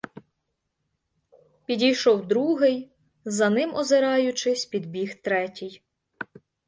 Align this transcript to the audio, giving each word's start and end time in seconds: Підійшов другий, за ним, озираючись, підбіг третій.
Підійшов 1.65 2.27
другий, 2.27 2.91
за 3.25 3.49
ним, 3.49 3.75
озираючись, 3.75 4.65
підбіг 4.65 5.21
третій. 5.21 5.81